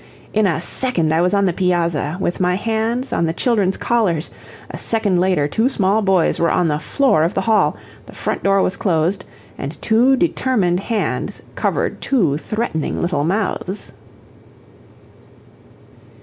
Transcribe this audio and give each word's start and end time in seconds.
In 0.33 0.47
a 0.47 0.59
second 0.59 1.13
I 1.13 1.21
was 1.21 1.35
on 1.35 1.45
the 1.45 1.53
piazza, 1.53 2.17
with 2.19 2.39
my 2.39 2.55
hands 2.55 3.13
on 3.13 3.27
the 3.27 3.33
children's 3.33 3.77
collars; 3.77 4.31
a 4.71 4.77
second 4.79 5.19
later 5.19 5.47
two 5.47 5.69
small 5.69 6.01
boys 6.01 6.39
were 6.39 6.49
on 6.49 6.69
the 6.69 6.79
floor 6.79 7.21
of 7.23 7.35
the 7.35 7.41
hall, 7.41 7.77
the 8.07 8.13
front 8.15 8.41
door 8.41 8.63
was 8.63 8.75
closed, 8.77 9.25
and 9.59 9.79
two 9.79 10.15
determined 10.15 10.79
hands 10.79 11.43
covered 11.53 12.01
two 12.01 12.39
threatening 12.39 12.99
little 12.99 13.23
mouths. 13.23 13.91